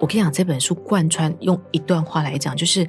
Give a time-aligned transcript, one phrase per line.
[0.00, 2.86] 我跟你讲，这本书贯穿用一段话来讲，就是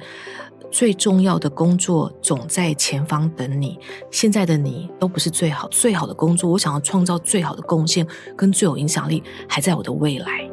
[0.70, 3.78] 最重要的工作总在前方等你。
[4.10, 10.50] 现在的你都不是最好，最好的工作，我想要创造最好的贡献跟最有影响力，还在我的未来。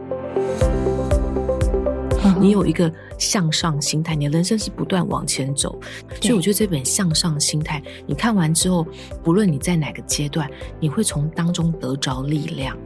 [2.39, 5.79] 你有一个向上心态，你的人生是不断往前走。
[6.21, 8.85] 所以我觉得这本向上心态，你看完之后，
[9.23, 12.77] 不论你在哪个阶段，你会从当中得着力量。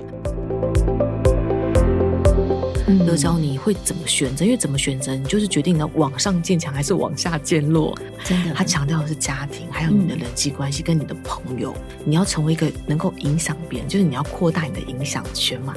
[3.05, 4.45] 得着你会怎么选择？
[4.45, 7.97] 因为怎么选择，你就是决定你要往上渐强还是往下渐弱。
[8.23, 11.75] 真的，他强调的是家庭，还有你的人际关系跟你的朋友。
[12.03, 15.73] 你要成为一个能够影响别人，就是你要扩大你的影响圈嘛。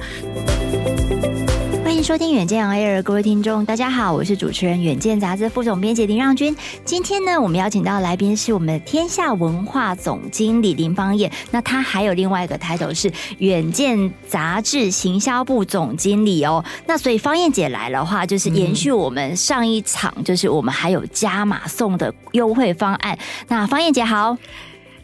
[1.99, 6.57] 欢迎收听远见 Air，各位听众，大家好，我是主持人远见杂志副总编辑林让君。
[6.85, 11.29] 今天呢，我们邀请到的来宾是我们的天下文化总经理林芳燕。
[11.51, 16.65] 那他还有另外一个 title 是远见杂志行销部总经理哦。
[16.87, 23.19] 那所以芳燕姐来的话，就是延续我们上一场，就是我们还有加码送的优惠方案。
[23.49, 24.39] 那芳燕姐好，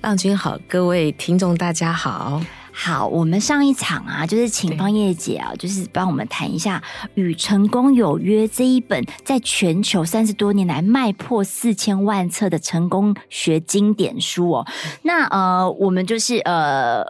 [0.01, 2.41] 让君好，各位听众大家好。
[2.77, 6.83] 好，我们上一场啊，就是请方叶姐啊，就是帮我们谈一下
[7.15, 14.67] 《与成功有约》这一本在全球三十多年来卖破四千万册的成功学经典书哦。
[15.03, 17.05] 那呃，我们就是呃。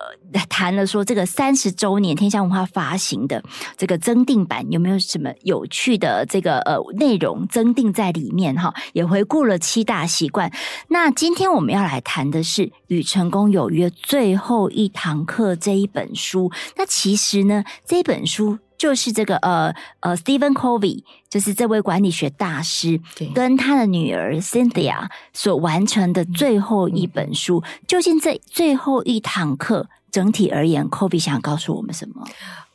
[0.48, 3.42] 谈了说这个三十周年天下文化发行的
[3.76, 8.74] 这个增订版有没有什么有趣的这个呃内容增订在里面哈？
[8.92, 10.50] 也回顾了七大习惯。
[10.88, 16.50] 那今天我们要来谈的是《与成功有约》最后一堂课这一本书。
[16.76, 23.00] 那其实呢，这本书就是这个呃呃 Stephen Covey，就是这位管理学大师
[23.34, 27.62] 跟他的女儿 Cynthia 所完成的最后一本书。
[27.86, 29.88] 究竟这最后一堂课？
[30.14, 32.24] 整体而言，Kobe 想告诉我们什么？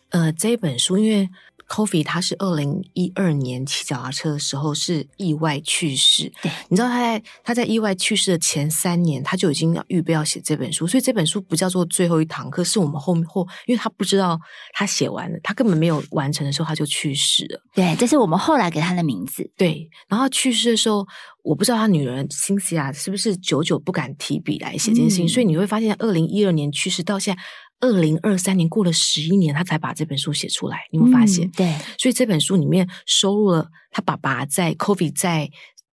[0.10, 1.30] 呃，这本书因为
[1.70, 6.32] Covey 他是二零一二年骑脚踏车的时候是意外去世。
[6.42, 14.40] 对，你知道他在他在意外去世的前三年，他就已经要预备要写这本书，所以这本书不叫做最后一堂课，是我们后面后，因为他不知道
[14.74, 17.62] 他写完了，他根本没有完成的时候他就去世了。
[17.76, 19.48] 对，这是我们后来给他的名字。
[19.56, 21.08] 对，然后去世的时候，
[21.44, 27.42] 我不知道他女儿 Cynthia 是不是久久不敢提笔来写这件事情，嗯、所以你会发现，二零一二年去世到现在。
[27.80, 30.88] 二零二三年过了十一年，他才把这本书写出来。
[30.92, 31.48] 你有没有发现？
[31.48, 35.50] 嗯、对，所以这本书里面收录了他爸爸在 Covey 在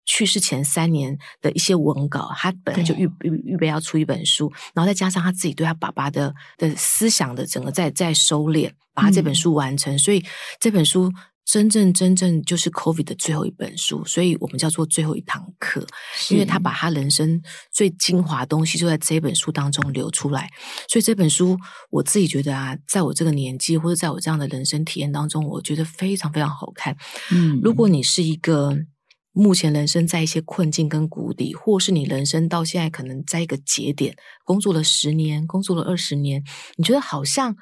[0.05, 2.31] 去世前三年的一些文稿。
[2.35, 9.95] 他本来就预预预备要出一本书，然后再加上他自己对他爸爸的的思想的整个在在收敛，把他这本书完成。
[9.95, 10.25] 嗯、所以
[10.59, 11.11] 这本书。
[11.45, 15.85] 真正真正就是 COVID 的最后一本书，所以我们叫做最后一堂课，
[16.31, 17.39] 因为他把他人生
[17.71, 20.49] 最精华的东西就在这本书当中流出来。
[20.89, 21.55] 所以这本书
[21.91, 26.97] 我自己觉得啊，在我这个年纪或者在我这样的人生体验当中，我觉得非常非常好看。
[27.31, 28.75] 嗯，如果你是一个
[29.31, 36.43] 目前人生在一些困境跟谷底，或是你人生到现在可能在一个节点，工作了十年，工作了二十年，
[36.75, 37.55] 你觉得好像。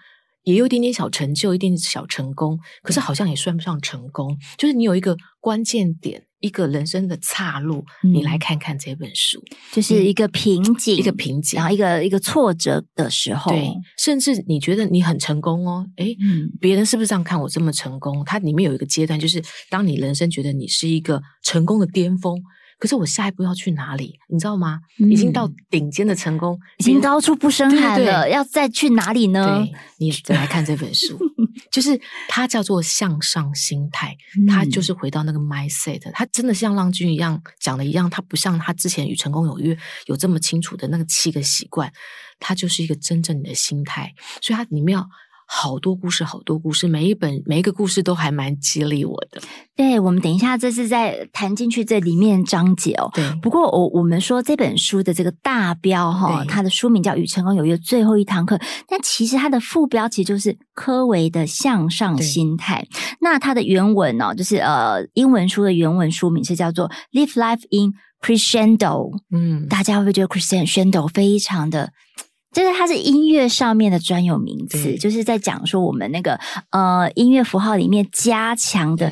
[0.44, 4.32] 也有一点点小成就，一点点小成功，可是好像也算不上成功。
[4.32, 18.24] 嗯、就是你有一个关键点，一个人生的岔路，嗯、你来看看这本书，就是一个瓶颈，一个瓶颈，然后一个一个挫折的时候，对，甚至你觉得你很成功哦，诶，嗯、别人是不是这样看我这么成功？
[18.26, 22.42] 它里面有一个阶段，就是当你人生觉得你是一个成功的巅峰。
[22.80, 24.20] 可是我下一步要去哪里？
[24.30, 24.80] 你知道吗？
[25.00, 27.96] 嗯、已经到顶尖的成功，已经高处不胜寒了。
[27.98, 29.66] 对对对，要再去哪里呢？
[29.66, 31.18] 对，你再来看这本书，
[31.72, 34.16] 就是它叫做向上心态，
[34.48, 36.02] 它就是回到那个 mindset。
[36.12, 41.92] 它真的像浪君一样讲的一样，它不像他之前与成功有约有这么清楚的那个七个习惯，
[42.40, 44.14] 它就是一个真正的心态。
[44.42, 45.08] 所以它里面要。
[45.48, 49.42] 好多故事，好多故事，每一本每一个故事都还蛮激励我的。
[49.76, 53.10] 对，我们等一下这是在谈进去这里面章节哦。
[53.14, 58.56] 对，不过我我们说这本书的这个大标哈，对它的书名叫《与成功有约最后一堂课》，
[58.88, 62.88] 但其实它的副标其实就是科维的向上心态。
[63.20, 69.12] 那它的原文呢、哦，就是呃英文书的原文书名是叫做《Live Life in Crescendo》。
[69.32, 71.92] 嗯，大家会不会觉得 Crescendo 非常的？
[72.54, 76.40] 就是它是音乐上面的专有名词，就是在讲说我们那个
[76.70, 79.12] 呃音乐符号里面加强的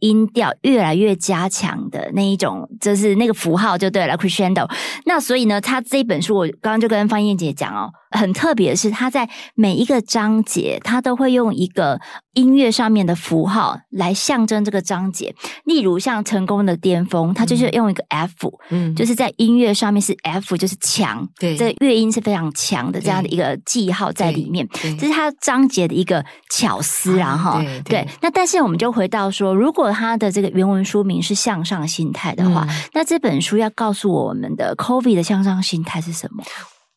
[0.00, 4.68] 音调越来越加强的那一种，就是那个符号就对了，crescendo。
[5.04, 12.00] 那所以呢，他这本书我刚刚就跟方燕姐讲哦，很特别的是，他在每一个章节，他都会用一个
[12.34, 15.34] 音乐上面的符号来象征这个章节。
[15.64, 24.66] 例如像成功的巅峰，他就是用一个 F，嗯，就是在音乐上面是 F，就是强，对，这个乐音是非常强的这样的一个记号在里面，
[24.98, 27.62] 这是他章节的一个巧思啊哈。
[27.84, 36.42] 对，那但是我们就回到说，如果他的这个原文书名是向上心态的话，嗯、那这本书要告诉我们的 COVID 的向上心态是什么？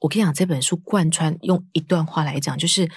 [0.01, 2.91] 我跟你讲，这本书贯穿用一段话来讲，就是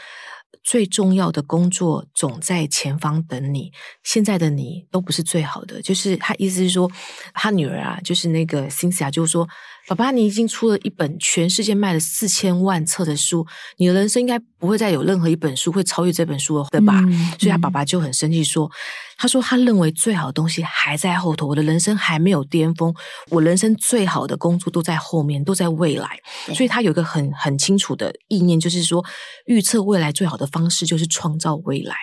[0.64, 3.70] 最重要的工作总在前方等你。
[4.02, 6.90] 现在的你都不是最好的，就是他意思是说，
[7.32, 9.48] 他女儿啊，就是那个辛霞就是说。
[9.86, 13.46] 爸爸，你已经出了一本全世界卖了四千万册的书，
[13.76, 16.94] 你的人生应该不会再有任何一本书会超越这本书了，对吧？
[17.06, 18.70] 嗯，所以他爸爸就很生气说
[19.19, 22.94] ：“他说他认为最好的东西还在后头，我的人生还没有巅峰，
[23.28, 26.08] 我人生最好的工作都在后面，都在未来。
[26.54, 29.04] 所以他有一个很很清楚的意念，就是说
[29.44, 31.94] 预测未来最好的方式就是创造未来。”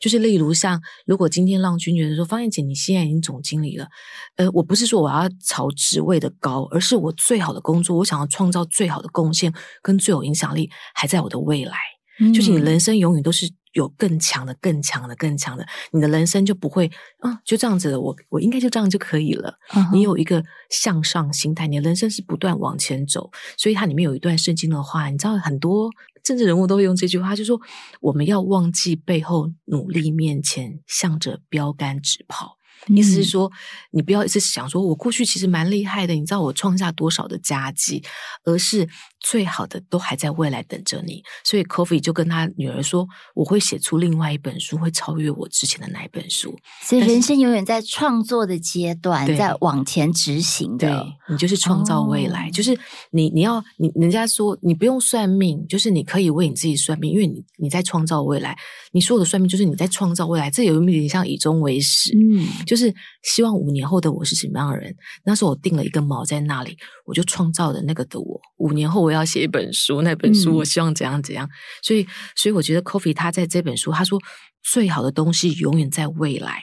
[0.00, 3.86] 就是例如像，如果今天让君觉得说，方燕姐你现在已经总经理了，
[4.34, 9.52] 呃，我不是说我要朝职位的高，而是我最好的工作，我想要创造最好的贡献
[9.82, 11.76] 跟最有影响力，还在我的未来。
[12.20, 19.52] 嗯、就是你人生永远都是有更强的、更强的、更强的，你的人生就不会，啊，就这样子了，我我应该就这样就可以了。
[19.74, 23.30] 嗯、你有一个向上心态，你的人生是不断往前走。
[23.58, 25.90] 所以它里面有一段圣经的话，你知道很多。
[26.24, 27.60] 政治人物都会用这句话，就说
[28.00, 32.57] 我们要忘记背后，努力面前，向着标杆直跑。
[32.96, 33.50] 意思是说，
[33.90, 38.02] 你不要一直想说，我过去其实蛮厉害的，你知道我创下多少的佳绩，
[38.44, 38.88] 而是
[39.20, 41.22] 最好的都还在未来等着你。
[41.44, 46.56] 所以，Kofi 就跟他女儿说，我会写出另外一本书，会超越我之前的那一本书。
[46.82, 50.88] 所以，人生永远在创作的阶段，在往前执行的。
[50.88, 52.78] 对，你就是创造未来，哦、就是
[53.10, 58.56] 你你要你人家说你不用算命，就是你可以为你自己算命，因为你你在创造未来。
[58.92, 62.46] 你说的算命就是你在创造未来，这有一点像以终为始，嗯。
[62.66, 64.94] 就是希望五年后的我是什么样的人？
[65.24, 68.40] 那时候我定了一个锚在那里，我就创造了那个的我。
[68.58, 71.46] 五年后我要写一本书，那本书我希望怎样怎样。
[71.46, 71.50] 嗯、
[71.82, 72.06] 所以，
[72.36, 74.20] 所以我觉得 Coffee 他在这本书他说，
[74.62, 76.62] 最好的东西永远在未来。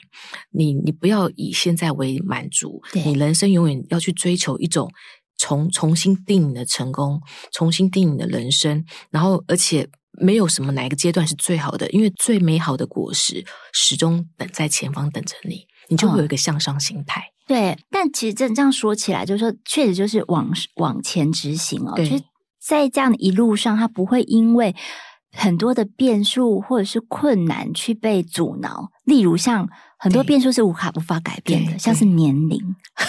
[0.52, 4.90] 你你不要以现在为满足，你人生永远要去追求一种
[5.38, 7.20] 重重新定你的成功，
[7.52, 8.86] 重新定你的人生。
[9.10, 13.44] 然后，而且没有什么哪一个阶段是最好的，因为最美好的果实
[13.74, 15.66] 始终等在前方等着你。
[15.88, 17.78] 你就会有一个向上心态，哦，对。
[17.92, 21.94] 但其实这这样说起来，就是说，确实就是往往前执行哦。
[22.66, 24.76] 在这样的一路上，他不会因为
[25.32, 28.90] 很多的变数或者是困难去被阻挠。
[29.04, 29.70] 例如，像
[30.00, 32.60] 很多变数是无法无法改变的，像是年龄。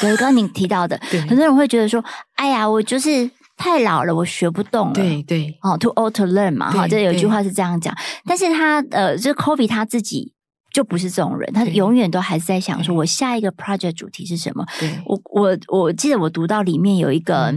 [0.00, 2.04] 对，刚刚您提到的，对很多人会觉得说
[2.36, 5.56] ：“哎呀，我就是太老了，我学不动了。”对对。
[5.62, 7.96] 哦，too old to learn 嘛，哈，这有一句话是这样讲。
[8.26, 10.34] 但是他呃，这 Kobe 他自己。
[10.72, 14.62] 就不是这种人，他永远都还是在想说，我下一个 project 主题是什么？
[14.78, 17.54] 对我我我记得我读到里面有一个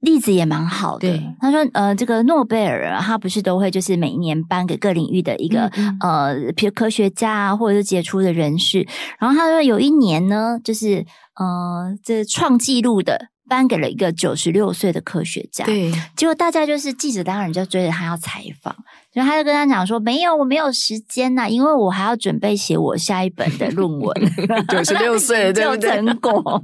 [0.00, 1.22] 例子也蛮好的。
[1.40, 8.86] 他说，呃，这个诺贝尔他不是都会就是每一年颁给各领域的一个嗯嗯呃，比如科学家啊，或者是杰出的人士。
[9.18, 11.04] 然后他说有一年呢，就是
[11.36, 15.64] 呃，这创纪录的颁给了一个九十六岁的科学家。
[15.64, 18.74] 对，结果大家就是记者，当然就追着他要采访。
[19.12, 24.14] 所以他就跟他讲说：“没有，我没有时间呐，因为我还要准备写我下一本的论文。
[24.70, 25.90] 九十六岁， 对不对？
[25.96, 26.62] 成果。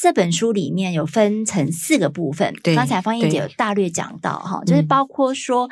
[0.00, 5.68] 这本书里面有分成四个部分，对刚才方燕姐有大略讲到哈，就是包括说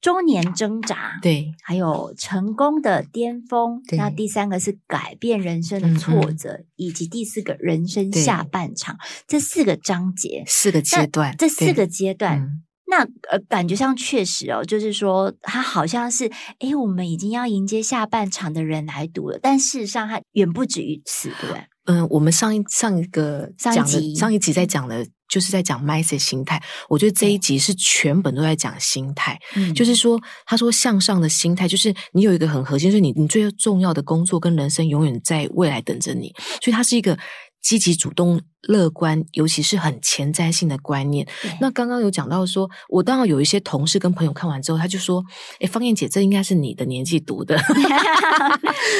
[0.00, 3.80] 中年挣扎，对，还有成功的巅峰。
[3.96, 8.96] 那第三个是改变人生的挫折，嗯、以及第四个人生下半场。
[8.96, 12.48] 对这四个章节，四个阶段，这四个阶段。”
[12.88, 12.98] 那
[13.28, 21.64] 呃，感觉上确实哦，就是说，他好像是，诶，我们已经要迎接下半场的人来读了，但事实上，他远不止于此，对不对？
[21.86, 26.62] 嗯，我们上一上一个上一集上一集在讲的，就是在讲 mindset 心态。
[26.88, 37.18] 我觉得这一集是全本都在讲心态，嗯，就是说，他说向上的心态，就是你有一个很核心，就是你你最重要的工作跟人生永远在未来等着你，所以它是一个
[37.62, 38.40] 积极主动。
[38.66, 41.26] 乐观，尤其是很前瞻性的观念。
[41.60, 45.24] 那刚刚有讲到说，我当然有一些同事跟朋友看完之后，他就说
[45.60, 47.56] ：“哎，方燕姐，这应该是你的年纪读的，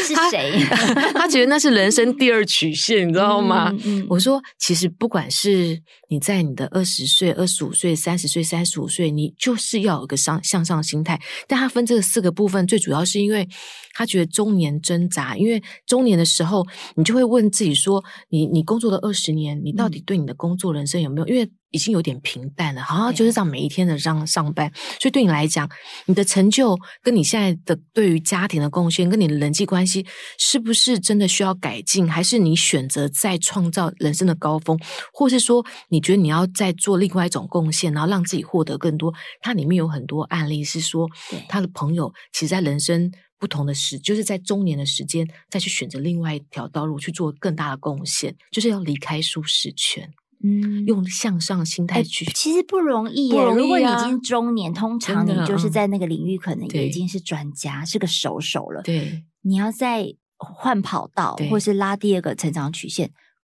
[0.06, 0.64] 是谁？
[0.70, 11.20] 他， 他觉得那是人生第二曲线，你知道吗？”嗯嗯、我说：“其实不管是你在你的二十岁、二十五岁、三十岁、三十五岁，你就是要有个向向上心态。
[11.48, 13.48] 但他分这个四个部分，最主要是因为
[13.94, 21.26] 他觉得中年挣扎，因为中年的时候，你就会问自己说：你你工作了二十年。”年，你到底对你的工作人生有没有？
[21.26, 24.70] 因为已经有点平淡了，好像就是这样每一天的上上班。
[25.00, 25.68] 所以对你来讲，
[26.06, 30.06] 你的成就跟你现在的对于家庭的贡献，跟你的人际关系，
[30.38, 32.10] 是不是真的需要改进？
[32.10, 34.78] 还是你选择再创造人生的高峰？
[35.12, 39.12] 或是说，你觉得你要再做另外一种贡献，然后让自己获得更多？
[39.40, 41.06] 它里面有很多案例是说，
[41.48, 43.12] 他的朋友其实，在人生。
[43.38, 50.10] 不同的时，就是在中年的时间，再去选择另外一条道路去做更大的贡献，就是要离开舒适圈，
[50.42, 52.24] 嗯，用向上心态去。
[52.26, 58.82] 其实不容易耶，易啊，如果你已经中年，通常你就是在那个领域，可能也已经是专家，是个熟手了。
[58.82, 63.12] 对，你要再换跑道，或是拉第二个成长曲线，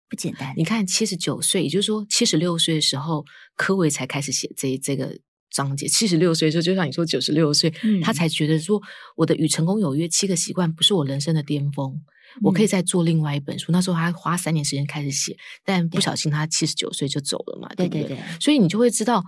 [0.08, 0.52] 不简单。
[0.56, 3.24] 你看，七十九岁，也就是说七十六岁的时候，
[3.56, 5.18] 科维才开始写这这个。
[5.50, 8.80] 章节七十六岁的时候，就像你说九十六岁，嗯，他才觉得说
[9.16, 11.92] 我的与成功有约七个习惯不是我人生的巅峰，
[12.36, 13.72] 嗯，我可以再做另外一本书。
[13.72, 18.02] 那时候他花三年时间开始写，但不小心他七十九岁就走了嘛，对不对？
[18.02, 18.22] 对对对。
[18.40, 19.24] 所以你就会知道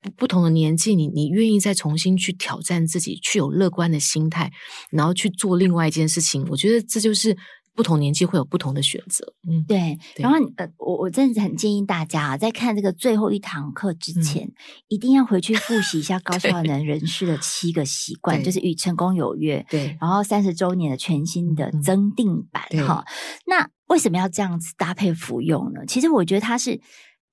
[0.00, 4.50] 不，不同的年纪，你你愿意再重新去挑战自己，去有乐观的心态，
[4.90, 6.46] 然后去做另外一件事情。
[6.50, 7.36] 我觉得这就是。
[7.76, 9.98] 不同年纪会有不同的选择，嗯，对。
[10.16, 14.54] 然后，呃，我我真的很建议大家啊，在看这个最后一堂课之前，嗯，
[14.88, 19.64] 一定要回去复习一下 高效能人士的七个习惯，就是与成功有约。
[19.68, 19.96] 对。
[20.00, 23.04] 然后三十周年的全新的增订版，哈。
[23.46, 25.84] 那为什么要这样子搭配服用呢？
[25.86, 26.80] 其实我觉得它是。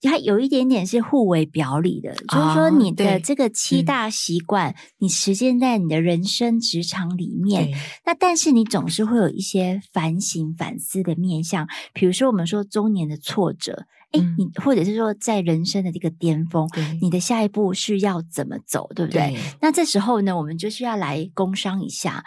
[0.04, 7.72] 它有一点点是互为表里的，就是说你的这个七大习惯，嗯、你实践在你的人生职场里面，
[8.06, 13.86] 那但是你总是会有一些反省反思的面向，比如说我们说中年的挫折。
[14.14, 16.70] 哎，你或者是说，在人生的这个巅峰，
[17.02, 19.32] 你的下一步是要怎么走，对不对？
[19.32, 22.24] 对，那这时候呢，我们就是要来工商一下。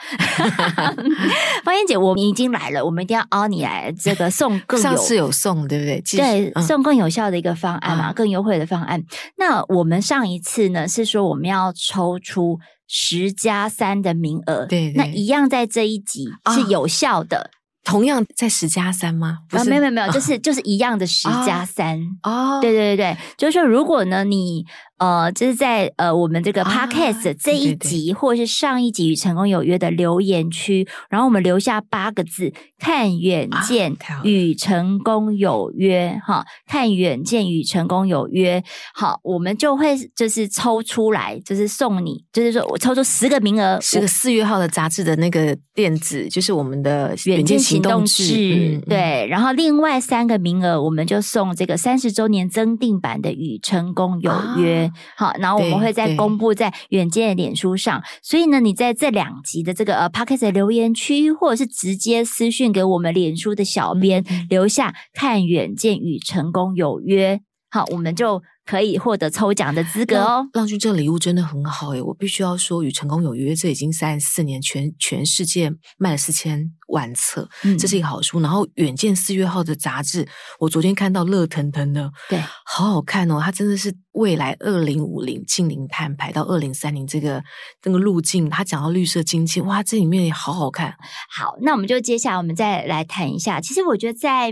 [1.65, 6.03] 方燕姐，我们已经来了，我们一定要凹你来这个送 更有，上次有送，对不对？
[6.17, 9.05] 对，嗯、送更有效的一个方案嘛，更优惠的方案。
[9.39, 17.51] 那我们上一次呢，是说我们要抽出十加三的名额，对，对，那一样在这一集是有效的。
[17.87, 19.39] 同样在十加三吗？
[19.51, 21.99] 啊，没有没有没有，就是就是一样的十加三。
[22.25, 24.67] 哦，对对对对，就是说，如果呢你。
[24.99, 36.19] 呃，就是在呃我们这个 podcast 这一集，或者是上一集与成功有约的留言区，然后我们留下八个字：看远见与成功有约。
[36.25, 38.65] 哈、啊，看远见与成功有约。
[38.95, 48.33] 好，我们就会就是抽出来，就是送你，就是说我抽出十个名额，十个四月号的杂志的那个电子，就是我们的远见行动志。
[48.55, 54.85] 嗯、对，然后另外三个名额，我们就送这个三十周年增订版的与成功有约。
[54.85, 54.86] 啊
[55.17, 67.41] 好，然后我们会再公布在远见的脸书上，所以呢，你在这两集的这个呃 Podcast 的留言区，或者是直接私讯给我们脸书的小编，嗯、留下看远见与成功有约，
[67.71, 68.43] 好，我们就。
[68.67, 70.49] 可以获得抽奖的资格哦！
[70.53, 78.41] 浪君，这个礼物真的很好诶，我必须要说，与成功有约，这已经三十四年，全全世界卖了四千万册，嗯，这是一个好书。
[78.41, 80.27] 然后远见四月号的杂志，
[80.59, 83.41] 我昨天看到热腾腾的，对，好好看哦！
[83.41, 87.45] 它真的是未来二零五零净零碳排到二零三零这个
[87.81, 90.97] 这个路径，它讲到绿色经济，哇，这里面也好好看。
[91.31, 93.61] 好，那我们就接下来我们再来谈一下。
[93.61, 94.51] 其实我觉得在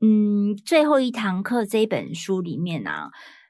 [0.00, 3.08] 嗯最后一堂课这一本书里面呢、啊。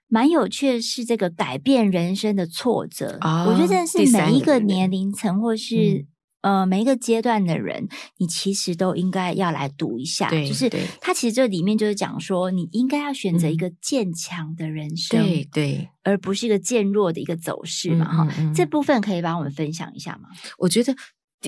[0.08, 6.06] 蛮有趣的是，这个改变人生的挫折，哦、我觉得真的是每一个年龄层或是
[6.42, 10.30] 呃每一个阶段的人，你其实都应该要来读一下。
[10.30, 10.70] 就是
[11.00, 18.04] 它其实这里面就是讲说，你应该要选择一个渐强的人生，对对，而不是一个渐弱的一个走势嘛。
[18.04, 20.28] 哈、嗯嗯嗯，这部分可以帮我们分享一下吗？
[20.58, 20.94] 我觉得。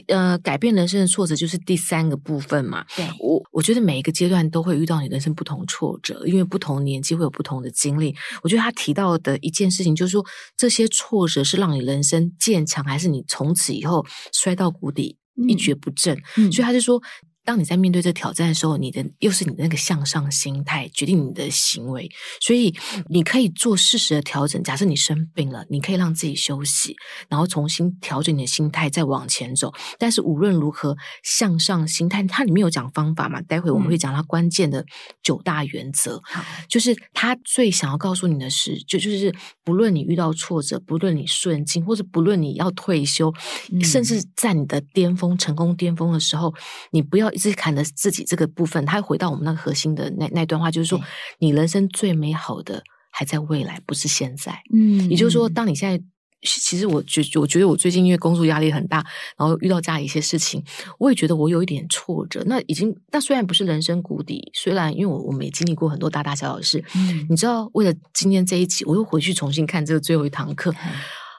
[0.06, 2.84] 呃，改变人生的挫折就是第三个部分嘛。
[2.96, 8.14] 对，我我觉得每一个阶段都会遇到你人生不同挫折，因为不同年纪会有不同的经历。
[8.42, 10.24] 我觉得他提到的一件事情就是说，
[10.56, 16.16] 这些挫折是让你人生渐强，还是你从此以后摔到谷底一蹶不振？
[16.36, 17.02] 嗯，所以他就说。
[17.48, 22.06] 当你在面对这挑战的时候，你的又是你的那个向上心态决定你的行为，
[22.42, 22.74] 所以
[23.08, 24.62] 你可以做适时的调整。
[24.62, 26.94] 假设你生病了，你可以让自己休息，
[27.30, 29.72] 然后重新调整你的心态，再往前走。
[29.98, 33.40] 但是无论如何，向上心态，它里面有讲方法嘛？
[33.40, 34.84] 待会我们会讲它关键的
[35.22, 36.20] 九大原则。
[36.36, 43.32] 嗯，就是他最想要告诉你的是，就就是不论你遇到挫折，不论你顺境，或者不论你要退休，
[43.72, 46.52] 嗯、甚至在你的巅峰、成功巅峰的时候，
[46.90, 47.32] 你不要。
[47.38, 51.00] 是看的自己这个部分，他回到我们那个核心的那那段话，就是说，
[51.38, 54.60] 你人生最美好的还在未来，不是现在。
[54.74, 56.02] 嗯，也就是说，当你现在
[56.42, 59.04] 其实我觉我觉得我最近因为工作压力很大，
[59.36, 60.62] 然后遇到家里一些事情，
[60.98, 62.42] 我也觉得我有一点挫折。
[62.46, 70.72] 那已经，那虽然不是人生谷底，虽然因为我我们也经历过很多大大小小的事，嗯，你知道，为了今天这一集，我又回去重新看这个最后一堂课，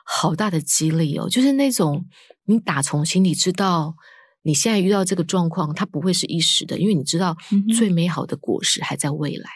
[0.05, 1.29] 好大的激励哦！
[1.29, 2.03] 就是那种
[2.45, 3.95] 你打从心里知道，
[4.43, 7.35] 你现在遇到这个状况，它不会是一时的，因为你知道
[7.77, 9.49] 最美好的果实还在未来。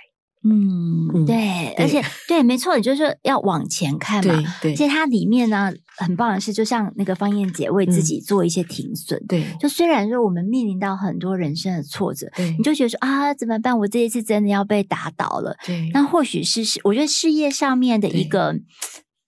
[0.45, 4.43] 嗯，对，对，而且对，没错，你就是要往前看嘛。
[4.61, 9.17] 对，其实它里面呢，很棒的是，就像那个方燕姐为自己做一些停损。
[9.21, 13.79] 嗯、对，就虽然说我们面临到很多人生的挫折，对，你就觉得说啊，怎么办？
[13.79, 15.55] 我这一次真的要被打倒了。
[15.65, 18.55] 对，那或许是是，我觉得事业上面的一个。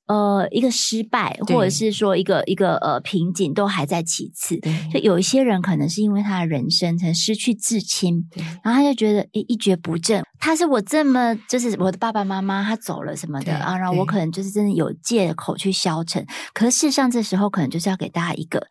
[0.07, 4.59] 呃，一个失败，或者是说一个一个呃瓶颈，都还在其次。
[4.93, 8.23] 就有一些人可能是因为他的人生曾失去至亲，
[8.63, 10.23] 然后他就觉得一一蹶不振。
[10.39, 16.23] 他是我这么，就是我的爸爸妈妈他走了什么的啊，然后我可能就是真的有借口去消沉。
[16.53, 18.67] 可是事实上，这时候可能就是要给大家一个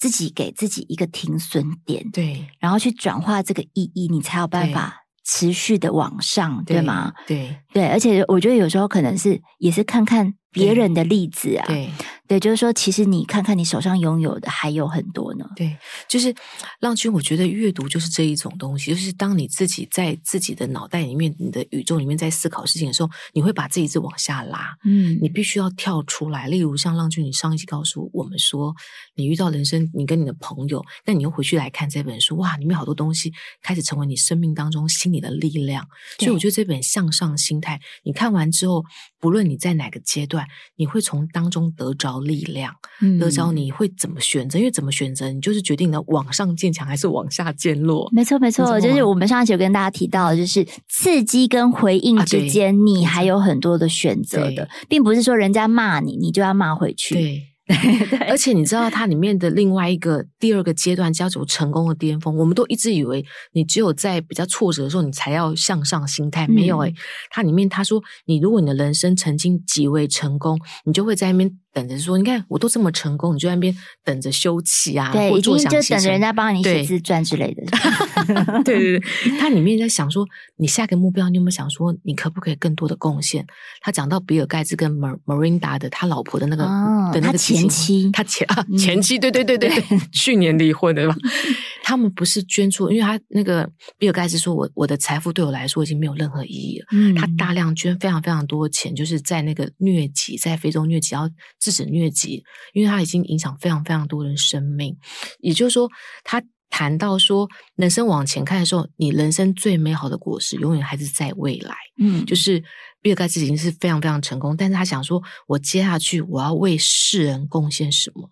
[0.00, 7.12] 自己给自己一个停损点，对，然后去转化这个意义，你才有办法持续的往上，对，对吗？
[7.28, 10.34] 对对，而且我觉得有时候可能是也是看看。
[10.54, 11.90] 别人的例子啊，对，
[12.26, 15.48] 对，就是说，其实你看看你手上拥有的还有很多呢。
[15.54, 15.76] 对，
[16.08, 16.34] 就是
[16.80, 24.74] 浪君，我觉得阅读就是这一种东西，就是当你自己在自己的脑袋里面、你的宇宙里面在思考事情的时候，你会把自己一直往下拉。
[24.84, 26.48] 嗯，你必须要跳出来。
[26.48, 28.74] 例如像浪君，你上一期告诉我们说，
[29.16, 35.86] 你遇到人生，你跟你的朋友，那你又回去来看这本书，哇，里面好多东西开始成为你生命当中心理的力量。
[36.18, 38.82] 所以我觉得这本《向上心态》，你看完之后，
[39.20, 40.46] 不论你在哪个阶段。
[40.76, 44.58] 你会从当中得着力量，嗯、得着你会怎么选择？
[44.58, 48.08] 因为怎么选择，你就是决定了往上渐强还是往下渐弱。
[48.12, 57.14] 没错，没错，就是我们上一期有跟大家提到，就是刺激跟回应之间，啊、你还有很多的选择的，并不是说人家骂你，你就要骂回去。
[57.14, 57.42] 对。
[57.66, 66.94] 对，而且你知道它里面的另外一个第二个阶段叫做成功的巅峰，我们都一直以为你只有在比较挫折的时候，你才要向上心态，没有诶、欸、
[67.30, 71.50] 它里面他说，你如果你的人生曾经极为成功，你就会在那边。
[71.74, 77.64] 等着说，你看我都这么成功，你就在那边等着休憩啊，对，或者就等着人家帮你写自传之类的。
[78.64, 80.24] 对对对，他里面在想说，
[80.56, 83.44] 你下个目标，你有没有想说，你可不可以更多的贡献？
[83.80, 89.70] 他讲到比尔盖茨跟 Melinda 的他老婆的那个、哦、的那个前妻，他前啊前妻，对对对对
[90.12, 91.16] 去年离婚的对吧？
[91.82, 96.86] 他们不是捐出，因为他那个比尔盖茨说，我我的财富对我来说已经没有任何意义了。
[96.92, 101.28] 嗯，他大量捐非常非常多钱，就是在那个疟疾，在非洲疟疾，要
[101.64, 104.96] 制止疟疾，因为他已经影响非常非常多人生命。
[105.40, 105.90] 也就是说，
[106.22, 111.74] 他谈到说，人生往前看的时候，你人生最美好的果实永远还是在未来。
[111.98, 112.62] 嗯，就是。
[113.04, 118.26] 比尔盖茨已经是非常非常成功，但是他想说，我接下去我要为世人贡献什么？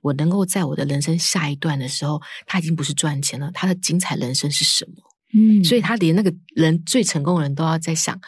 [0.00, 4.92] 我能够在我的人生下一段的时候，他已经不是赚钱了，他的精彩人生是什么？
[5.34, 8.18] 嗯，所以他连那个人最成功的人都要在想，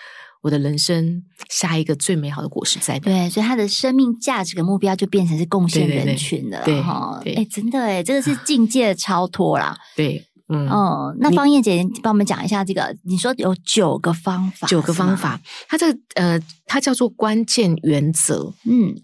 [0.47, 3.01] 我的人生下一个最美好的果实在哪？
[3.01, 6.63] 对，所以他的生命价值跟目标就变成是贡献人群了。
[6.65, 6.81] 对，
[7.35, 9.77] 哎，真的哎，这个是境界超脱啦。
[9.97, 10.25] 对。
[10.49, 12.97] 嗯哦，那方燕姐帮我们讲一下这个。
[13.03, 18.53] 你说有九个方法，九个方法，它这个呃，它叫做关键原则。
[18.65, 18.95] 嗯，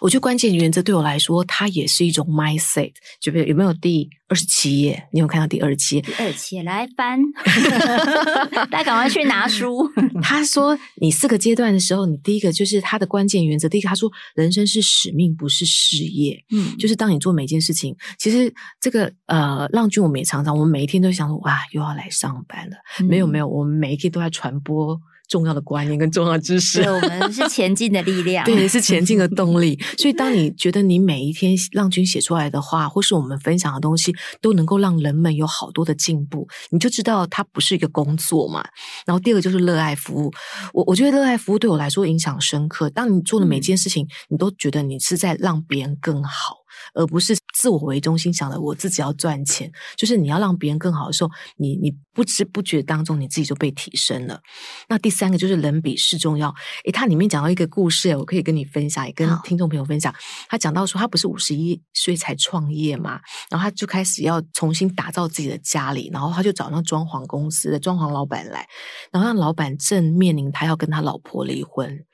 [0.00, 2.92] 我觉得关键原则对我来说，它也是一种 mindset。
[3.20, 5.08] 就比如有没有第二十七页？
[5.12, 6.02] 你有看到第二十七页？
[6.02, 7.20] 第二十七页来翻，
[8.70, 9.88] 大家赶快去拿书。
[10.20, 13.68] 他说，你四个阶段的时候，你第一个就是他的关键原则。
[13.68, 16.44] 第一个，他说人生是使命，不是事业。
[16.50, 22.76] 嗯，就是当你做每件事情，其实这个呃，浪君我们也常常，我们每一天都想说，哇，又要来上班了。
[22.98, 25.00] 嗯、没有没有，我们每一天都在传播。
[25.32, 29.80] 重要的观念跟重要知识，对，我们是前进的力量，对，是前进的动力。
[29.96, 38.62] 所以，当你觉得你每一天浪君写出来的话，或是我们分享的东西，都能够让人们有好多的进步，你就知道它不是一个工作嘛。
[39.06, 40.30] 然后，第二个就是热爱服务。
[40.74, 42.90] 我我觉得热爱服务对我来说影响深刻。
[42.90, 46.61] 当你做的每件事情，你都觉得你是在让别人更好。
[46.94, 49.70] 而不是自我为中心，想着我自己要赚钱。
[49.96, 54.40] 就是你要让别人更好的时候，你你不知不觉当中，你自己就被提升了。
[54.88, 56.54] 那第三个就是人比事重要。
[56.84, 60.14] 诶，他里面讲到一个故事，我可以跟你分享，也跟听众朋友分享。
[60.48, 68.66] 他讲到说，他不是五十一岁才创业嘛，然后他就开始要重新打造自己的家里，然后他就找那装潢公司的装潢老板来，
[69.10, 72.04] 然后让老板正面临他要跟他老婆离婚，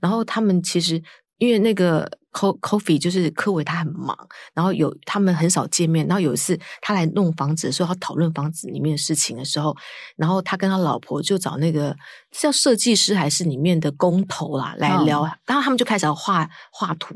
[0.00, 1.02] 然后他们其实。
[1.38, 4.16] 因为那个 Coffee 就是柯伟，他很忙，
[4.54, 6.06] 然后有他们很少见面。
[6.06, 9.76] 然后有一次他来弄房子的时候，他讨论房子里面的事情的时候，
[10.16, 11.96] 然后他跟他老婆就找那个
[12.32, 17.14] 是叫设计师还是里面的工头啦来聊，哦、然后他们就开始要画画图，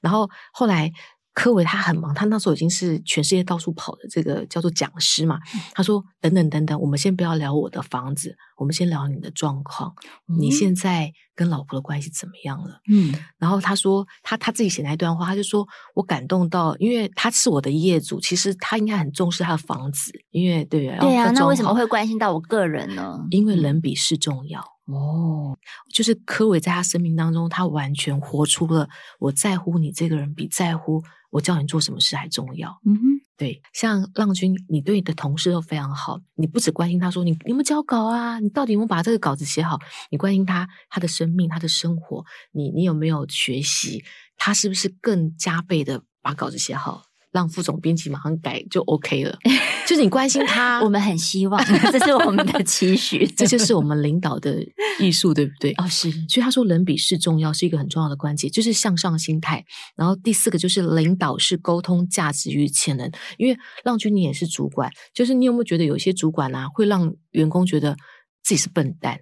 [0.00, 0.92] 然后后来。
[1.38, 5.38] 柯维他很忙，他那时候已经是全世界到处跑的这个叫做讲师嘛。
[5.72, 9.94] 他说：“等等等等，我们先不要聊我的房子，我们先聊你的状况。
[10.26, 23.16] 嗯、你现在跟老婆的关系怎么样了？”嗯，然后他说他他自己写那一段话，他就说我感动到，因为他是我的业主，其实他应该很重视他的房子，因为对对啊，那为什么会关心到我个人呢？
[23.30, 24.60] 因为人比事重要。
[24.88, 25.56] 哦，
[25.92, 31.02] 就是柯伟在他生命当中，他完全活出了我在乎你这个人比在乎。
[31.30, 33.02] 我叫你做什么事还重要，嗯哼，
[33.36, 39.78] 对，像浪君，你对你的同事都非常好，你不只关心他说你有没有交稿啊，你到底有没有把这个稿子写好，
[40.10, 44.02] 你关心他他的生命，他的生活，你你有没有学习，
[44.38, 47.02] 他是不是更加倍的把稿子写好？
[47.32, 49.36] 让副总编辑马上改就 OK 了，
[49.86, 51.62] 就是你关心他，我们很希望，
[51.92, 54.56] 这是我们的期许， 这就是我们领导的
[54.98, 55.72] 艺术，对不对？
[55.78, 56.10] 哦，是。
[56.28, 59.64] 所以他说，人比事重要是一个很重要的关键，就是向上心态。
[59.94, 67.94] 然后第四个就是领导是沟通价值与潜能，因为浪君你也是主管，就是你有没有觉得有些主管啊会让员工觉得
[68.42, 69.18] 自己是笨蛋？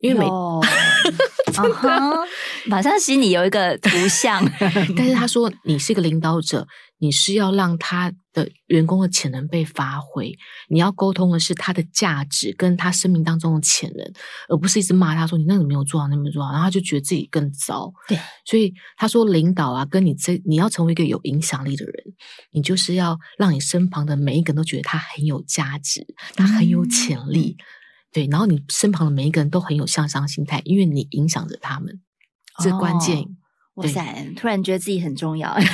[0.00, 0.26] 因为每
[1.56, 2.26] 啊哈，
[2.66, 4.44] 马上心里有一个图像，
[4.96, 6.66] 但是他说你是一个领导者。
[7.00, 10.36] 你是要让他的员工的潜能被发挥，
[10.68, 14.04] 你要沟通的是他的价值跟他生命当中的潜能，
[14.48, 17.88] 而不是一直骂他说你那个没有做好，那个没有做好，然后他就觉得自己更糟。
[18.08, 21.94] 对，所以他说领导啊，跟你这你要成为一个有影响力的人，
[22.50, 27.56] 你就是要让你身旁的每一个人都觉得他很有价值，他很有潜力。
[27.60, 27.64] 嗯、
[28.12, 32.00] 对，然后你身旁的每一个人都很有向上心态，因为你影响着他们，
[32.62, 33.18] 这关键。
[33.18, 33.26] 哦
[33.78, 34.26] 哇塞！
[34.34, 35.68] 突然觉得自己很重要， 是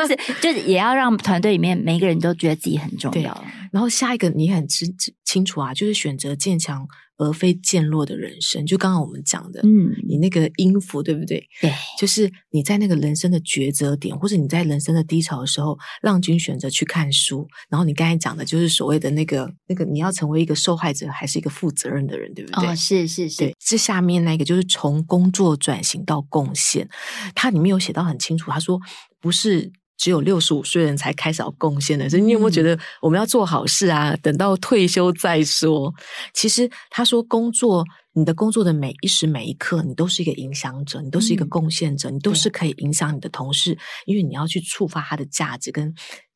[0.00, 0.16] 不是？
[0.42, 3.44] 就是也要让团队里面每一个人都觉得自己很重要。
[3.70, 4.92] 然后下一个你很清
[5.24, 6.84] 清楚啊，就是选择建强
[7.18, 8.64] 而非渐落的人生。
[8.64, 11.46] 就刚刚我们讲的，嗯，你那个音符对不对？
[11.60, 17.46] 对，就是你在那个人生的抉择点，或者你在人生的低潮的时候，让君选择去看书。
[17.68, 22.68] 然后你刚才讲的就是所谓的那个那个，你要成为一个受害者还是一个负责任的人，对不对？
[22.68, 23.38] 哦，是是是。
[23.38, 26.88] 对，这下面那个就是从工作转型到贡献，
[27.34, 28.80] 它里面有写到很清楚，他说
[29.20, 29.70] 不是。
[29.98, 34.16] 只有六十五岁人才开始要贡献的，所以你有没有觉得我们要做好事啊？
[34.22, 35.92] 等到退休再说。
[36.32, 45.94] 其实他说，工作，你的工作的每一时每一刻，你都是一个影响者，你都是一个贡献者，嗯、你都是可以影响你的同事，因为你要去触发他的价值跟。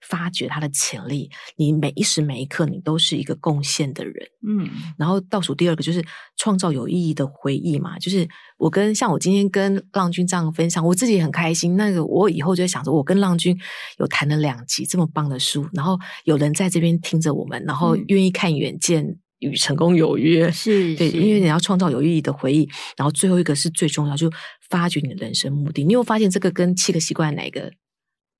[0.08, 4.14] 发掘他的潜力，你每一时每一刻，你都是一个贡献的人。
[4.44, 6.04] 嗯，然后倒数第二个就是
[6.36, 11.76] 创造有意义的回忆嘛，就是我跟像我今天跟浪君这样分享，我自己很开心。
[11.76, 13.56] 那个我以后就会想着，我跟浪君
[13.98, 19.06] 有谈了两集这么棒的书，然后有人在这边听着我们，然后愿意看远见
[19.42, 22.68] 与成功有约，是对，因为你要创造有意义的回忆。
[22.96, 24.30] 然后最后一个是最重要，就
[24.70, 25.84] 发掘你的人生目的。
[25.84, 27.72] 你有发现这个跟七个习惯哪个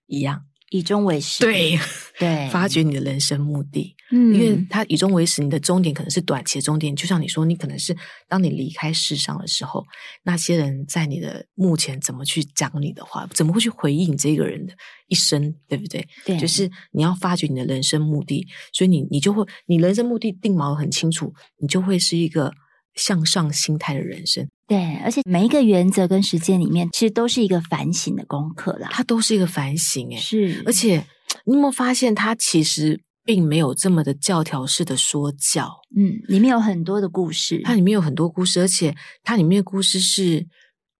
[0.06, 0.44] 一样？
[0.72, 1.78] 以终为始，对
[2.18, 7.94] 对，发掘你的人生目的，嗯，因为他以终为始，你的终点可能是短期的终点，就像你说，你可能是
[8.26, 9.84] 当你离开世上的时候，
[10.22, 14.72] 那些人在你的墓前怎么去讲你的话，怎么会去回应你这个人的
[15.08, 16.08] 一生，对不对？
[16.24, 22.52] 对，就是你要发掘你的人生目的，所以你你就会，你人生目的定锚很清楚，你就会是一个。
[22.94, 28.88] 向上心态的人生，对，而且每一个原则跟实践里面，其实都是一个反省的功课啦。
[28.90, 30.62] 它都是一个反省，诶是。
[30.64, 31.04] 而且
[31.44, 35.70] 你有没有发现，它其实并没有这么的教条式的说教。
[35.94, 40.46] 嗯，里面有很多的故事，它里面有很多故事，而且它里面的故事是，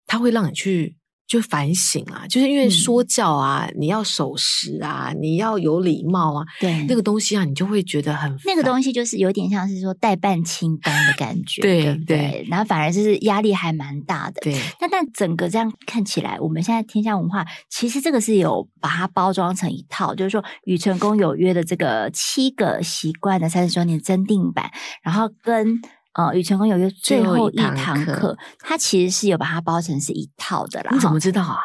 [0.07, 0.97] 它会让你去。
[1.33, 14.53] 就反省啊，就是因为说教啊，嗯、你要守时啊，你要有礼貌啊，对那个东西啊，你就会觉得很那个东西就是有点像是说代办清单的感觉，对对，对，然后反而就是压力还蛮大的，对。
[14.79, 24.71] 那但整个这样看起来，我们现在天下文化其实这个是有把它包装成一套，就是说与成功有约的这个七个习惯的三十周年增订版，
[25.03, 25.81] 然后跟。
[26.15, 30.91] 呃，与成功有约最后一堂课，它其实是有把它包成是一套的啦。
[30.93, 31.57] 你怎么知道啊？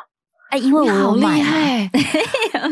[0.50, 1.90] 哎，因为我有买，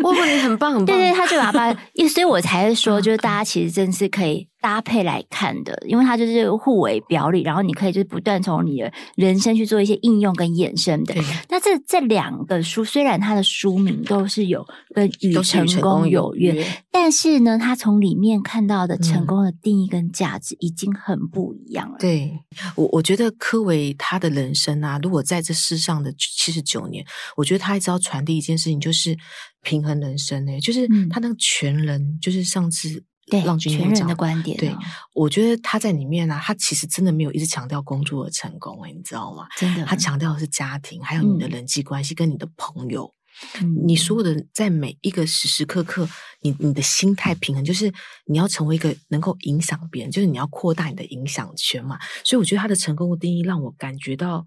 [0.01, 0.85] 我觉得你很棒很 棒。
[0.85, 11.13] 对对，他就把它包， 所以我才说，就是大家其实真是可以搭配来看的，因为它就是互为表里，然后你可以就是不断从你的人生去做一些应用跟衍生的。
[11.47, 21.97] 那这这两个书虽然它的书名都是有跟与成功有约，但是呢，他从里面看到的成功的定义跟价值已经很不一样了。
[21.99, 22.31] 对，
[22.75, 27.05] 我我觉得柯维他的人生啊，如果在这世上的七十九年，
[27.37, 29.15] 我觉得他一直要传递一件事情，就是
[29.61, 33.03] 平衡人生呢、欸，就是他那个全人，嗯、就是上次。
[33.27, 34.55] 对，全人的观点。
[34.57, 34.75] 对，
[35.13, 39.47] 我觉得他在里面呢、啊，他其实真的没有一直强调工作的成功，哎，你知道吗？
[39.57, 43.13] 真的，他强调的是家庭，还有你的人际关系，跟你的朋友。
[43.61, 46.07] 嗯、你所有的在每一个时时刻刻，
[46.41, 47.91] 你你的心态平衡，就是
[48.27, 51.97] 你要成为一个能够影响别人，就是你要扩大你的影响圈嘛。
[52.23, 54.45] 所以我觉得他的成功的定义让我感觉到，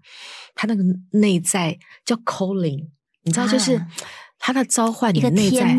[0.55, 2.87] 他那个内在叫 calling，
[3.23, 3.75] 你知道，就是。
[3.75, 3.87] 啊
[4.39, 5.75] 他在召唤，你的内在，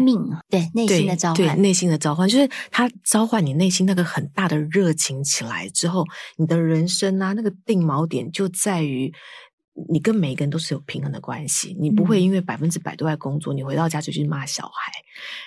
[0.49, 6.05] 对内心的召唤，对内心的召唤，就是他召唤你内心那个很大的热情起来之后，
[6.37, 9.13] 你的人生啊，那个定锚点就在于
[9.89, 14.93] 你跟每一个人都是有平衡的关系，你不会因为百分之百都在工作，你回到家就去骂小孩，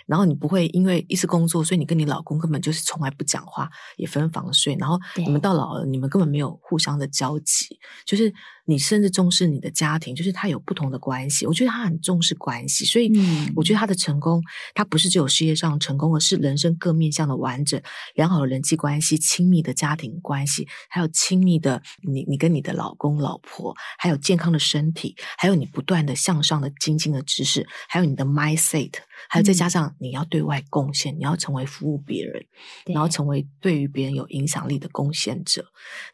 [0.06, 8.34] 然后你不会因为一直工作，所以你跟你老公根本就是从来不讲话，也分房睡，然后你们到老了，你们根本没有互相的交集，就是。
[8.66, 11.46] 你甚至重视你的家庭，就是他有不同的关系。
[11.46, 13.12] 我觉得他很重视关系，所以
[13.58, 14.42] 我觉得他的成功，
[14.74, 17.82] 他不是只有事业上成功，而是人生各面向的完整、
[18.16, 28.94] 良好的人际关系、亲密的家庭关系，还有亲密的你、你跟你的老公、老婆，还有健康的身体，还有你不断的向上的精进的知识，还有你的 mindset，
[29.28, 32.46] 还有再加上你要对外贡献，你要成为服务别人，
[32.86, 35.66] 然后成为对于别人有影响力的贡献者，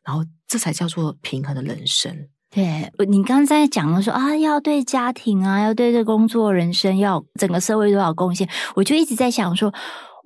[0.03, 2.29] 然后这才叫做平衡的人生。
[2.51, 8.49] 对，你刚才讲了说啊，要对家庭啊，要对这工作、人生，要整个社会都要贡献。
[8.75, 9.71] 我就一直在想说，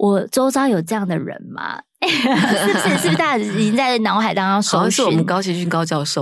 [0.04, 1.80] 我周遭有这样的人吗？
[2.06, 2.28] 是
[2.74, 2.98] 不是？
[3.00, 4.80] 是不是大家已经在脑海当中？
[4.80, 6.22] 好像是我们高奇俊高教授，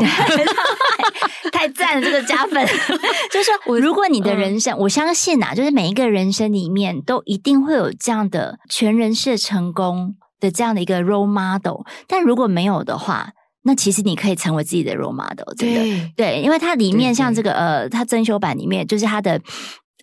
[1.52, 2.64] 太赞了，这个加分。
[3.34, 13.32] 就是说，如果你的人生，我相信啊，就是每一个人生里面都一定会有这样的全人式成功的这样的一个 role model，但如果没有的话。
[13.64, 19.40] 那其实你可以成为自己的 role model，真的对，对，因为它里面像这个呃，它增修版里面就是它的。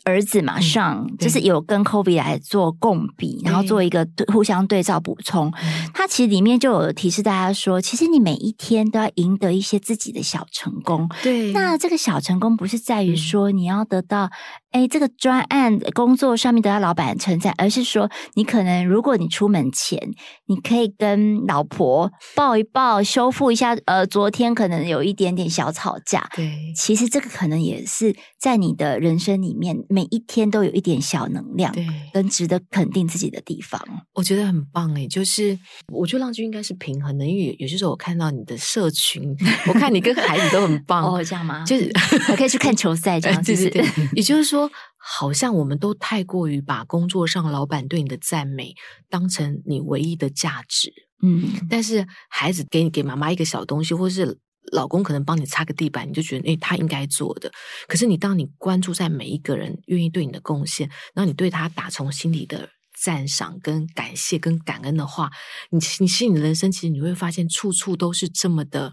[0.09, 5.53] 儿子马上就是有跟 Covey 来做共比，然后做一个互相对照补充。
[5.93, 11.09] 他其实里面就有提示大家说，其实你每一天都要赢得一些自己的小成功。
[11.23, 14.31] 对，那这个小成功不是在于说你要得到
[14.71, 19.99] 哎这个专案工作上面得到老板的称赞，而是说你可能如果你出门前，
[20.47, 26.29] 你可以跟老婆抱一抱，修复一下呃昨天可能有一点点小吵架。
[26.35, 29.77] 对，其实这个可能也是在你的人生里面。
[29.89, 33.81] 每一天都有一点小能量，对，跟值得肯定自己的地方，
[34.15, 35.07] 我觉得很棒哎。
[35.07, 35.59] 就是
[35.93, 39.35] 我觉得浪均应该是平衡的，因为有些时候我看到你的社群，
[39.69, 41.65] 我看你跟孩子都很 棒哦，这样吗？
[41.65, 41.91] 就是
[42.27, 44.09] 还可以去看球赛 这样子，对对对。
[44.15, 44.58] 也就是说，
[44.97, 48.75] 好像我们都太过于把工作上老板对你的赞美
[49.11, 50.93] 当成你唯一的价值，
[51.23, 54.39] 嗯，但是孩子给你给妈妈一个小东西，或是。
[54.71, 57.51] 老公可能帮你擦个地板，你就觉得诶，他应该做的。
[57.87, 65.31] 可是你当你关注在每一个人愿意对你的贡献，然后你对他打从心里的赞赏、跟感谢、跟感恩的话，
[65.71, 68.93] 你你其实你的人生其实你会发现处处都是这么的。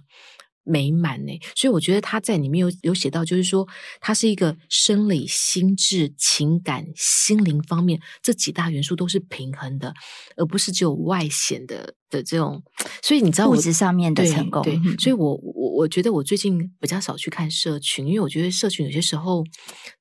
[0.65, 3.67] 美满呢，所以我觉得他在里面有有写到，就是说
[4.01, 9.93] 他是一个生理、心智、情感、心灵方面这几大元素都是平衡的，
[10.35, 12.61] 而不是只有外显的的这种。
[13.01, 19.43] 所以你知道我，物质上面的成功，对，对，所以我我我觉得我最近比较少去看社群，因为我觉得社群有些时候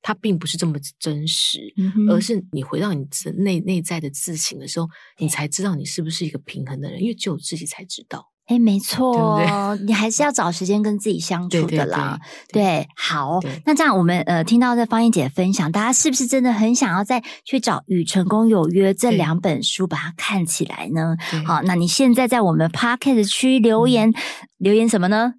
[0.01, 4.87] 它并不是这么真实，嗯、而是你回到你自内内在的自省的时候，
[5.19, 8.31] 你才知道你是不是一个平衡的人，因为只有自己才知道。
[8.47, 12.19] 哎，没错，对对，你还是要找时间跟自己相处的啦。
[12.53, 21.15] 对，好，那这样我们呃听到这方燕姐的分享，大家是不是真的很想要再去找《与成功有约》这两本书把它看起来呢？
[21.45, 24.13] 好，那你现在在我们 Podcast 区留言，
[24.57, 25.33] 留言什么呢？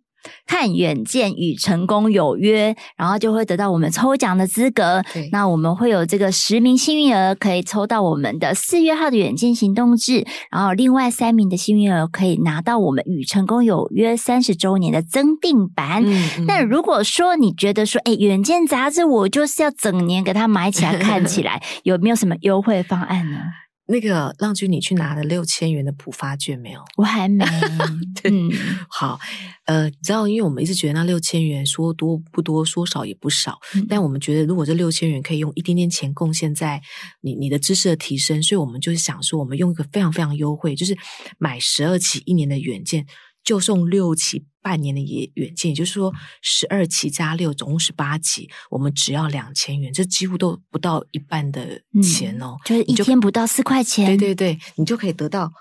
[0.47, 5.03] 看远见与成功有约，然后就会得到我们抽奖的资格。
[5.33, 16.03] 那我们会有这个十名幸运儿可以抽到我们的四月号的远见行动志，然后另外三名的幸运儿可以拿到我们与成功有约三十周年的增订版。
[16.05, 16.45] 嗯嗯。
[16.47, 23.39] 那如果说你觉得说，哎，远见杂志我就是要整年给它买起来 看起来，有没有什么优惠方案呢？
[23.89, 26.81] 那个浪君，你去拿了六千元的普发券没有？
[26.97, 27.45] 我还没。
[28.21, 28.51] 对，嗯、
[28.89, 29.19] 好，
[29.67, 36.81] 呃，你知道，因为我们一直觉得那六千元说多不多，说少也不少，嗯、但我们觉得如果这六千元可以用一点点钱贡献在
[37.21, 40.97] 你你的知识的提升，所以我们就是想说，我们用一个非常非常优惠，就是
[41.39, 43.07] 买十二期一年的远见，
[43.47, 55.53] 就送六期半年的远远见，也就是说十二期加六，总共十八期，我们只要两千元，这几乎都不到一半的钱哦，嗯、就是一天不到四块钱，对对对，你就可以得到，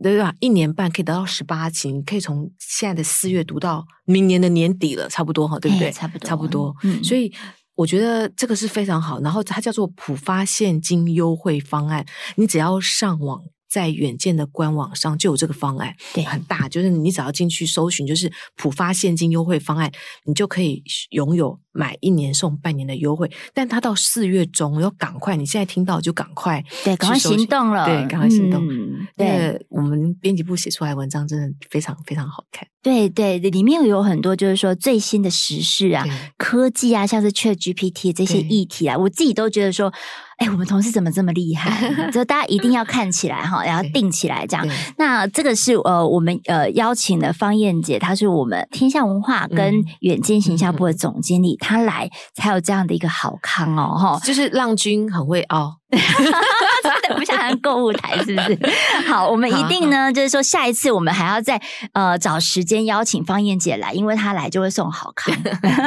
[0.00, 0.32] 对吧？
[0.38, 5.90] 一年半可以得到十八期，你可以从现在的四月读到明年的年底了，差不多哈，对不对？
[5.90, 6.76] 差不多，差不多。
[6.84, 7.32] 嗯，所以
[7.74, 13.42] 我觉得这个是非常好，然后它叫做普发现金优惠方案，你只要上网。
[13.74, 19.90] 在远见的官网上就有这个方案，对，很大，就是你只要进去搜寻，就是浦发现金优惠方案，
[20.26, 23.28] 你就可以拥有买一年送半年的优惠。
[23.52, 28.64] 但它到四月中要赶快，你现在听到就赶快，对，赶快行动了，对，赶快行动。
[28.64, 32.68] 嗯、对，我们编辑部写出来文章真的非常非常好看。
[32.80, 36.06] 对对，里面有很多就是说最新的时事啊、
[36.38, 39.92] 科技啊，像是 ChatGPT 这些议题啊，我自己都觉得说。
[40.38, 41.88] 哎，我们同事怎么这么厉害？
[42.10, 44.66] 就大家一定要看起来哈，然后定起来这样。
[44.98, 54.20] 那这个是呃，我们呃邀请的方燕姐，她是我们天下文化跟远见行销 部的总经理，她来才有这样的一个好康哦哈。
[54.24, 55.76] 就是浪君很会凹。
[57.16, 58.58] 不像购物台是不是？
[59.06, 61.60] 好，我们一定呢，就是说下一次我们还要再
[61.92, 65.34] 呃找时间邀请方燕姐来，因为她来就会送好康。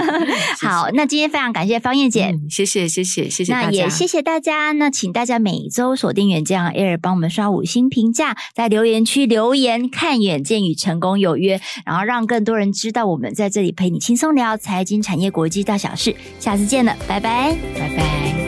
[0.62, 4.72] 好，那今天非常感谢方燕姐，谢谢谢谢谢谢，那也谢谢大家。
[4.74, 16.15] 那请大家每周锁定远见 Air，帮我们刷五星评价，在留言区留言，看远见与成功有约，然后让更多人知道我们在这里陪你轻松聊财经产业国际大小事。
[16.39, 18.47] 下次见了，拜拜，拜拜。